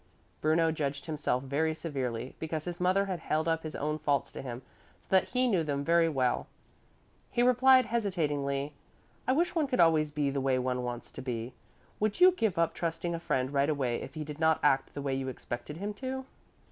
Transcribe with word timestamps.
Bruno 0.41 0.71
judged 0.71 1.05
himself 1.05 1.43
very 1.43 1.75
severely, 1.75 2.33
because 2.39 2.65
his 2.65 2.79
mother 2.79 3.05
had 3.05 3.19
held 3.19 3.47
up 3.47 3.61
his 3.61 3.75
own 3.75 3.99
faults 3.99 4.31
to 4.31 4.41
him 4.41 4.63
so 4.99 5.05
that 5.11 5.25
he 5.25 5.47
knew 5.47 5.63
them 5.63 5.83
very 5.85 6.09
well. 6.09 6.47
He 7.29 7.43
replied 7.43 7.85
hesitatingly, 7.85 8.73
"I 9.27 9.33
wish 9.33 9.53
one 9.53 9.67
could 9.67 9.79
always 9.79 10.09
be 10.09 10.31
the 10.31 10.41
way 10.41 10.57
one 10.57 10.81
wants 10.81 11.11
to 11.11 11.21
be. 11.21 11.53
Would 11.99 12.19
you 12.19 12.31
give 12.31 12.57
up 12.57 12.73
trusting 12.73 13.13
a 13.13 13.19
friend 13.19 13.53
right 13.53 13.69
away 13.69 14.01
if 14.01 14.15
he 14.15 14.23
did 14.23 14.39
not 14.39 14.59
act 14.63 14.95
the 14.95 15.03
way 15.03 15.13
you 15.13 15.27
expected 15.27 15.77
him 15.77 15.93
to?" 15.93 16.25